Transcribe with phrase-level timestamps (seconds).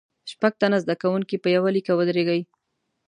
[0.31, 2.41] شپږ تنه زده کوونکي په یوه لیکه ودریږئ.